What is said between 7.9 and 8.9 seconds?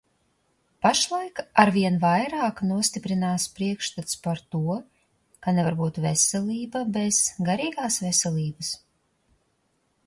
veselības.